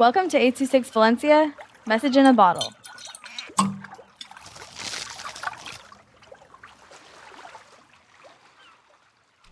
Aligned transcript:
Welcome 0.00 0.30
to 0.30 0.38
826 0.38 0.88
Valencia, 0.92 1.54
message 1.86 2.16
in 2.16 2.24
a 2.24 2.32
bottle. 2.32 2.72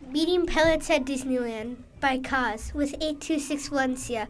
Meeting 0.01 0.47
Pilots 0.47 0.89
at 0.89 1.05
Disneyland 1.05 1.77
by 2.01 2.17
Kaz 2.17 2.73
with 2.73 2.95
826 2.95 3.69
Valencia. 3.69 4.29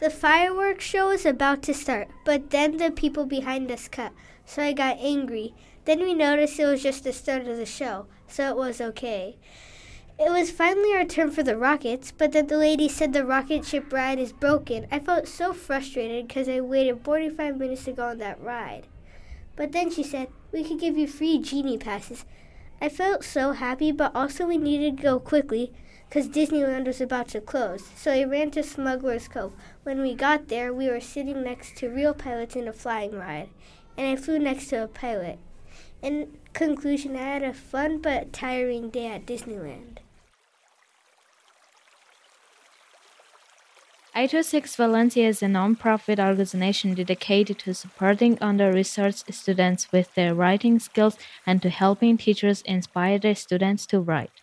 The 0.00 0.08
fireworks 0.08 0.86
show 0.86 1.08
was 1.08 1.26
about 1.26 1.62
to 1.64 1.74
start, 1.74 2.08
but 2.24 2.48
then 2.48 2.78
the 2.78 2.90
people 2.90 3.26
behind 3.26 3.70
us 3.70 3.88
cut, 3.88 4.14
so 4.46 4.62
I 4.62 4.72
got 4.72 4.96
angry. 5.00 5.52
Then 5.84 6.00
we 6.00 6.14
noticed 6.14 6.58
it 6.58 6.64
was 6.64 6.82
just 6.82 7.04
the 7.04 7.12
start 7.12 7.46
of 7.46 7.58
the 7.58 7.66
show, 7.66 8.06
so 8.26 8.48
it 8.48 8.56
was 8.56 8.80
okay. 8.80 9.36
It 10.18 10.30
was 10.30 10.50
finally 10.50 10.92
our 10.94 11.04
turn 11.04 11.30
for 11.30 11.42
the 11.42 11.56
rockets, 11.56 12.12
but 12.12 12.32
then 12.32 12.46
the 12.46 12.58
lady 12.58 12.88
said 12.88 13.12
the 13.12 13.24
rocket 13.24 13.64
ship 13.64 13.92
ride 13.92 14.18
is 14.18 14.32
broken. 14.32 14.86
I 14.90 14.98
felt 14.98 15.26
so 15.26 15.52
frustrated 15.52 16.28
because 16.28 16.48
I 16.48 16.60
waited 16.60 17.02
45 17.02 17.56
minutes 17.56 17.84
to 17.84 17.92
go 17.92 18.08
on 18.08 18.18
that 18.18 18.40
ride. 18.40 18.86
But 19.56 19.72
then 19.72 19.90
she 19.90 20.02
said, 20.02 20.28
We 20.52 20.64
could 20.64 20.78
give 20.78 20.96
you 20.96 21.06
free 21.06 21.38
genie 21.38 21.78
passes. 21.78 22.24
I 22.80 22.88
felt 22.88 23.24
so 23.24 23.52
happy, 23.52 23.90
but 23.90 24.14
also 24.14 24.46
we 24.46 24.58
needed 24.58 24.98
to 24.98 25.02
go 25.02 25.18
quickly 25.18 25.72
because 26.08 26.28
Disneyland 26.28 26.86
was 26.86 27.00
about 27.00 27.28
to 27.28 27.40
close. 27.40 27.84
So 27.96 28.12
I 28.12 28.24
ran 28.24 28.50
to 28.50 28.62
Smuggler's 28.62 29.28
Cove. 29.28 29.54
When 29.82 30.02
we 30.02 30.14
got 30.14 30.48
there, 30.48 30.72
we 30.72 30.88
were 30.88 31.00
sitting 31.00 31.42
next 31.42 31.76
to 31.78 31.88
real 31.88 32.12
pilots 32.12 32.54
in 32.54 32.68
a 32.68 32.72
flying 32.72 33.12
ride, 33.12 33.48
and 33.96 34.06
I 34.06 34.20
flew 34.20 34.38
next 34.38 34.68
to 34.68 34.84
a 34.84 34.88
pilot. 34.88 35.38
In 36.02 36.36
conclusion, 36.52 37.16
I 37.16 37.20
had 37.22 37.42
a 37.42 37.54
fun 37.54 37.98
but 38.02 38.32
tiring 38.32 38.90
day 38.90 39.06
at 39.06 39.24
Disneyland. 39.24 40.00
826 44.16 44.74
Valencia 44.74 45.28
is 45.28 45.40
a 45.40 45.46
non-profit 45.46 46.18
organization 46.18 46.94
dedicated 46.94 47.60
to 47.60 47.72
supporting 47.74 48.36
under-researched 48.40 49.32
students 49.32 49.92
with 49.92 50.12
their 50.14 50.34
writing 50.34 50.80
skills 50.80 51.16
and 51.46 51.62
to 51.62 51.70
helping 51.70 52.16
teachers 52.16 52.62
inspire 52.62 53.20
their 53.20 53.36
students 53.36 53.86
to 53.86 54.00
write. 54.00 54.42